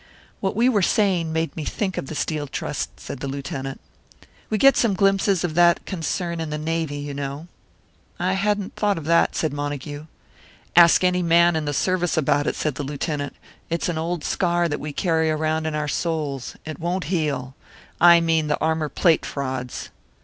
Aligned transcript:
"What 0.39 0.55
we 0.55 0.67
were 0.67 0.81
saying 0.81 1.31
made 1.31 1.55
me 1.55 1.63
think 1.63 1.95
of 1.95 2.07
the 2.07 2.15
Steel 2.15 2.47
Trust," 2.47 2.99
said 2.99 3.19
the 3.19 3.27
Lieutenant. 3.27 3.79
"We 4.49 4.57
get 4.57 4.75
some 4.75 4.95
glimpses 4.95 5.43
of 5.43 5.53
that 5.53 5.85
concern 5.85 6.39
in 6.39 6.49
the 6.49 6.57
Navy, 6.57 6.95
you 6.97 7.13
know." 7.13 7.45
"I 8.19 8.33
hadn't 8.33 8.73
thought 8.75 8.97
of 8.97 9.05
that," 9.05 9.35
said 9.35 9.53
Montague. 9.53 10.07
"Ask 10.75 11.03
any 11.03 11.21
man 11.21 11.55
in 11.55 11.65
the 11.65 11.71
service 11.71 12.17
about 12.17 12.47
it," 12.47 12.55
said 12.55 12.73
the 12.81 12.83
Lieutenant. 12.83 13.35
"It's 13.69 13.89
an 13.89 13.99
old 13.99 14.23
scar 14.23 14.67
that 14.67 14.79
we 14.79 14.91
carry 14.91 15.29
around 15.29 15.67
in 15.67 15.75
our 15.75 15.87
souls 15.87 16.55
it 16.65 16.79
won't 16.79 17.03
heal. 17.13 17.53
I 18.01 18.21
mean 18.21 18.47
the 18.47 18.59
armour 18.59 18.89
plate 18.89 19.23
frauds." 19.23 19.91